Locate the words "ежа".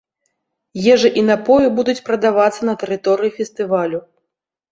0.93-1.09